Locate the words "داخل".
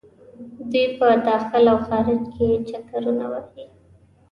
1.29-1.63